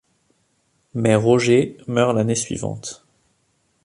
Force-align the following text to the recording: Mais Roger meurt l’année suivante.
Mais 0.95 1.13
Roger 1.13 1.77
meurt 1.85 2.15
l’année 2.15 2.33
suivante. 2.33 3.05